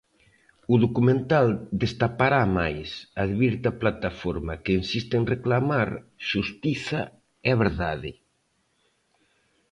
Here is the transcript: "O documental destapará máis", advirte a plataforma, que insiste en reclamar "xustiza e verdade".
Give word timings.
"O 0.73 0.75
documental 0.85 1.47
destapará 1.83 2.41
máis", 2.59 2.89
advirte 3.25 3.65
a 3.69 3.77
plataforma, 3.81 4.53
que 4.63 4.77
insiste 4.81 5.13
en 5.19 5.25
reclamar 5.35 5.89
"xustiza 6.29 7.01
e 7.49 7.51
verdade". 7.63 8.11